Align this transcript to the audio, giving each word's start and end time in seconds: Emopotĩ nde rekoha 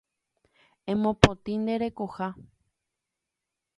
Emopotĩ 0.91 1.53
nde 1.61 1.73
rekoha 1.81 2.27